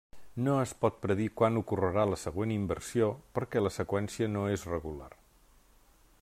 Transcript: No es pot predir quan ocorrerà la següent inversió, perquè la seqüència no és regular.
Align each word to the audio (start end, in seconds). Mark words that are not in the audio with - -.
No 0.45 0.53
es 0.61 0.71
pot 0.85 0.95
predir 1.03 1.27
quan 1.41 1.59
ocorrerà 1.61 2.05
la 2.13 2.19
següent 2.21 2.55
inversió, 2.57 3.11
perquè 3.39 3.65
la 3.67 3.75
seqüència 3.77 4.33
no 4.39 4.47
és 4.57 4.69
regular. 4.75 5.13